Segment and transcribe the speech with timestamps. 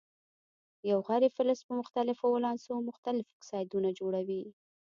[0.89, 4.43] یو غیر فلز په مختلفو ولانسو مختلف اکسایدونه جوړوي.